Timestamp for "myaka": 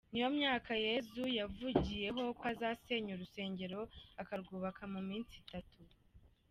0.37-0.71